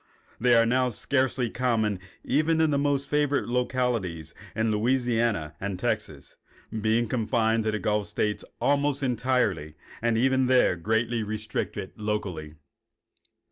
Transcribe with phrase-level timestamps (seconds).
[0.39, 6.37] They are now scarcely common even in the most favored localities in Louisiana and Texas,
[6.71, 12.55] being confined to the gulf states almost entirely, and even there greatly restricted locally.